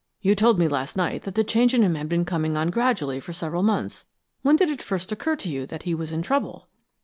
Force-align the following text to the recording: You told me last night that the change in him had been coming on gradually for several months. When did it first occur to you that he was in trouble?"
You 0.19 0.33
told 0.33 0.57
me 0.57 0.67
last 0.67 0.97
night 0.97 1.21
that 1.25 1.35
the 1.35 1.43
change 1.43 1.75
in 1.75 1.83
him 1.83 1.93
had 1.93 2.09
been 2.09 2.25
coming 2.25 2.57
on 2.57 2.71
gradually 2.71 3.19
for 3.19 3.33
several 3.33 3.61
months. 3.61 4.07
When 4.41 4.55
did 4.55 4.71
it 4.71 4.81
first 4.81 5.11
occur 5.11 5.35
to 5.35 5.47
you 5.47 5.67
that 5.67 5.83
he 5.83 5.93
was 5.93 6.11
in 6.11 6.23
trouble?" 6.23 6.69